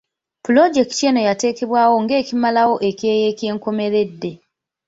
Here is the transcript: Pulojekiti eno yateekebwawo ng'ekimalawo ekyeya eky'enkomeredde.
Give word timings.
Pulojekiti 0.43 1.03
eno 1.09 1.21
yateekebwawo 1.27 1.95
ng'ekimalawo 2.03 2.75
ekyeya 2.89 3.25
eky'enkomeredde. 3.31 4.31